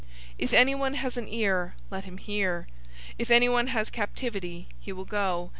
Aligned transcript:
013:009 0.31 0.35
If 0.39 0.53
anyone 0.53 0.93
has 0.95 1.15
an 1.17 1.27
ear, 1.27 1.75
let 1.91 2.05
him 2.05 2.17
hear. 2.17 2.65
013:010 3.07 3.13
If 3.19 3.29
anyone 3.29 3.67
has 3.67 3.89
captivity, 3.91 4.67
he 4.79 4.91
will 4.91 5.05
go. 5.05 5.49